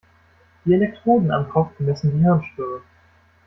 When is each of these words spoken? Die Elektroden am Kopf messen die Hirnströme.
Die 0.65 0.73
Elektroden 0.73 1.29
am 1.31 1.47
Kopf 1.47 1.79
messen 1.79 2.11
die 2.15 2.23
Hirnströme. 2.23 2.81